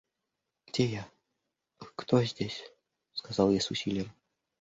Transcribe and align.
«Где 0.65 0.85
я? 0.87 1.07
кто 1.77 2.23
здесь?»– 2.23 2.67
сказал 3.13 3.51
я 3.51 3.59
с 3.61 3.69
усилием. 3.69 4.11